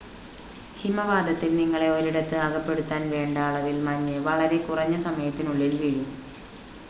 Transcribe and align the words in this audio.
ഹിമവാതത്തിൽ 0.75 1.51
നിങ്ങളെ 1.55 1.89
ഒരിടത്ത് 1.89 2.37
അകപ്പെടുത്താൻ 2.37 3.03
വേണ്ട 3.09 3.37
അളവിൽ 3.49 3.77
മഞ്ഞ് 3.81 4.17
വളരെ 4.19 4.57
കുറഞ്ഞ 4.59 4.95
സമയത്തിനുള്ളിൽ 5.03 5.75
വീഴും 5.77 6.09